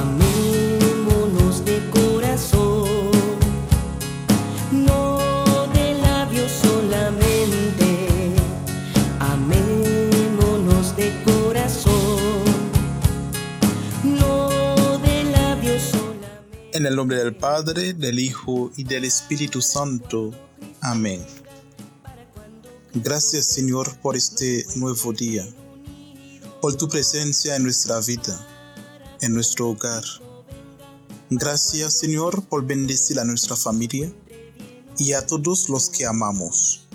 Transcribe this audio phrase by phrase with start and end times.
[0.00, 3.10] Amémonos de corazón,
[4.72, 7.88] no de labios solamente.
[9.20, 11.96] Amémonos de corazón.
[16.72, 20.32] En el nombre del Padre, del Hijo y del Espíritu Santo.
[20.82, 21.24] Amén.
[22.92, 25.46] Gracias Señor por este nuevo día,
[26.60, 28.46] por tu presencia en nuestra vida,
[29.20, 30.04] en nuestro hogar.
[31.30, 34.12] Gracias Señor por bendecir a nuestra familia
[34.98, 36.88] y a todos los que amamos.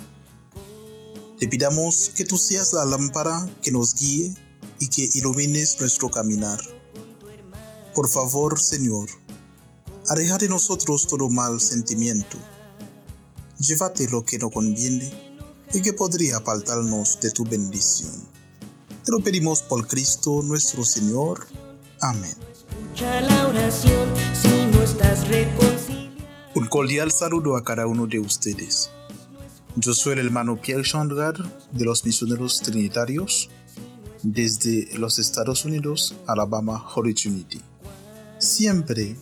[1.39, 4.33] Te pidamos que tú seas la lámpara que nos guíe
[4.79, 6.59] y que ilumines nuestro caminar.
[7.95, 9.09] Por favor, Señor,
[10.07, 12.37] aleja de nosotros todo mal sentimiento.
[13.59, 15.11] Llévate lo que no conviene
[15.73, 18.11] y que podría apartarnos de tu bendición.
[19.03, 21.47] Te lo pedimos por Cristo nuestro Señor.
[22.01, 22.33] Amén.
[26.55, 28.89] Un cordial saludo a cada uno de ustedes.
[29.75, 31.35] Yo soy el hermano Pierre Chandgar
[31.71, 33.49] de los Misioneros Trinitarios
[34.23, 37.61] desde los Estados Unidos, Alabama, Holy Trinity.
[38.39, 39.15] Siempre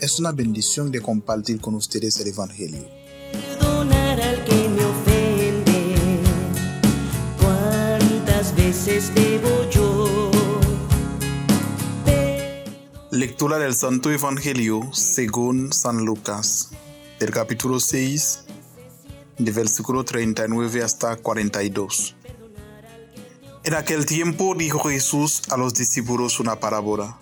[0.00, 2.84] es una bendición de compartir con ustedes el Evangelio.
[3.32, 6.22] Perdonar al que me ofende.
[7.40, 9.35] ¿Cuántas veces debo
[13.46, 16.70] Lectura del Santo Evangelio según San Lucas,
[17.20, 18.40] del capítulo 6,
[19.38, 22.16] de versículo 39 hasta 42.
[23.62, 27.20] En aquel tiempo dijo Jesús a los discípulos una parábola.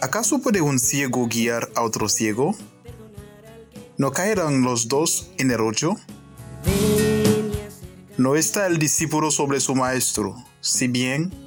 [0.00, 2.56] ¿Acaso puede un ciego guiar a otro ciego?
[3.96, 5.94] ¿No caerán los dos en el hoyo?
[8.18, 11.43] No está el discípulo sobre su maestro, si bien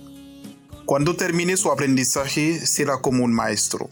[0.88, 3.90] cuando termine su aprendizaje será como un maestro.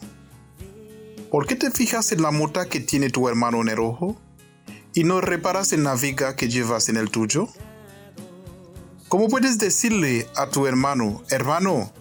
[1.30, 4.16] ¿Por qué te fijas en la mota que tiene tu hermano en el ojo
[4.94, 7.50] y no reparas en la viga que llevas en el tuyo?
[9.10, 11.92] ¿Cómo puedes decirle a tu hermano, hermano,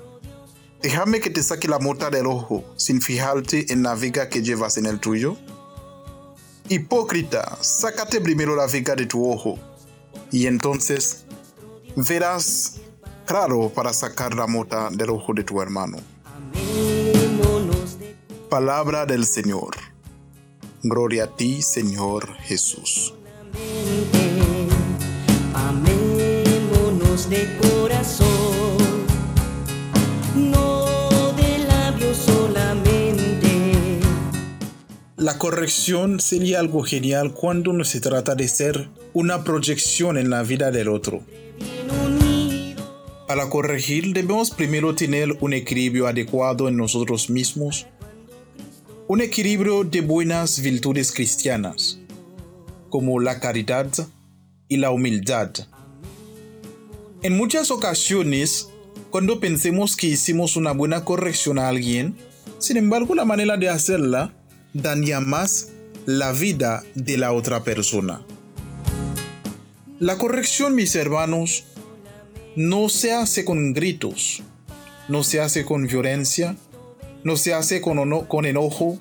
[0.81, 4.77] déjame que te saque la mota del ojo sin fijarte en la viga que llevas
[4.77, 5.37] en el tuyo?
[6.69, 9.59] Hipócrita, sácate primero la viga de tu ojo
[10.31, 11.25] y entonces
[11.97, 12.77] verás
[13.27, 15.99] claro para sacar la mota del ojo de tu hermano.
[18.49, 19.75] Palabra del Señor.
[20.83, 23.15] Gloria a ti, Señor Jesús.
[25.55, 28.77] Amémonos de corazón,
[30.37, 34.01] no de labios solamente.
[35.17, 40.43] La corrección sería algo genial cuando no se trata de ser una proyección en la
[40.43, 41.23] vida del otro.
[43.27, 47.87] Para corregir debemos primero tener un equilibrio adecuado en nosotros mismos,
[49.09, 51.99] un equilibrio de buenas virtudes cristianas,
[52.91, 53.89] como la caridad
[54.69, 55.53] y la humildad.
[57.23, 58.69] En muchas ocasiones,
[59.09, 62.17] cuando pensemos que hicimos una buena corrección a alguien,
[62.59, 64.35] sin embargo la manera de hacerla
[64.75, 65.71] daña más
[66.05, 68.21] la vida de la otra persona.
[69.99, 71.65] La corrección, mis hermanos,
[72.57, 74.43] no se hace con gritos,
[75.09, 76.57] no se hace con violencia,
[77.25, 77.99] no se hace con,
[78.47, 78.99] enojo,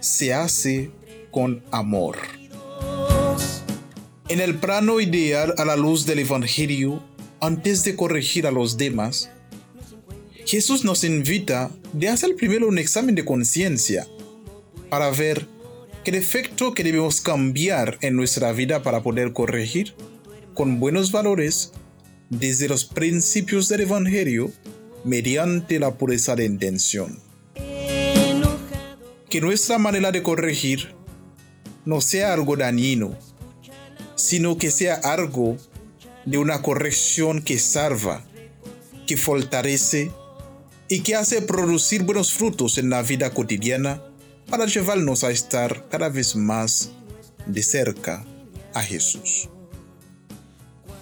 [0.00, 0.90] se hace
[1.30, 2.16] con amor.
[4.28, 7.02] En el plano ideal a la luz del Evangelio,
[7.40, 9.30] antes de corregir a los demás,
[10.46, 14.06] Jesús nos invita de hacer primero un examen de conciencia
[14.88, 15.46] para ver
[16.02, 19.94] qué defecto que debemos cambiar en nuestra vida para poder corregir
[20.54, 21.72] con buenos valores
[22.30, 24.50] desde los principios del Evangelio
[25.04, 27.18] mediante la pureza de intención.
[29.28, 30.94] Que nuestra manera de corregir
[31.84, 33.16] no sea algo dañino,
[34.14, 35.56] sino que sea algo
[36.24, 38.24] de una corrección que salva,
[39.06, 40.10] que fortalece
[40.88, 44.02] y que hace producir buenos frutos en la vida cotidiana
[44.48, 46.90] para llevarnos a estar cada vez más
[47.46, 48.24] de cerca
[48.74, 49.48] a Jesús.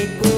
[0.00, 0.29] Labios